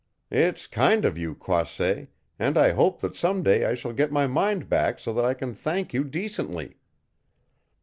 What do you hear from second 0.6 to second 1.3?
kind of